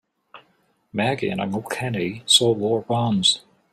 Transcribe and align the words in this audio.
Maggie 0.91 1.29
and 1.29 1.39
Uncle 1.39 1.61
Kenny 1.61 2.23
sold 2.25 2.57
war 2.57 2.81
bonds. 2.81 3.43